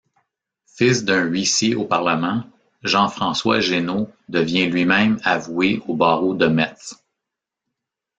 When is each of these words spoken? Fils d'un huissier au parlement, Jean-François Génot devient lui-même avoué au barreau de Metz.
Fils 0.65 1.03
d'un 1.05 1.25
huissier 1.25 1.75
au 1.75 1.85
parlement, 1.85 2.45
Jean-François 2.81 3.59
Génot 3.59 4.09
devient 4.29 4.65
lui-même 4.65 5.19
avoué 5.23 5.83
au 5.87 5.95
barreau 5.95 6.33
de 6.33 6.47
Metz. 6.47 6.99